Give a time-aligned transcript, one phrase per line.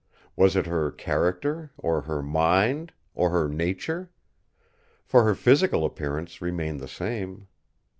[0.35, 4.09] Was it her character, or her mind, or her nature?
[5.05, 7.47] for her physical appearance remained the same.